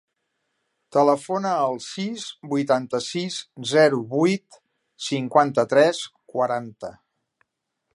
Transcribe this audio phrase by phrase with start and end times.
[0.95, 3.39] Telefona al sis, vuitanta-sis,
[3.75, 4.61] zero, vuit,
[5.11, 6.05] cinquanta-tres,
[6.37, 6.97] quaranta.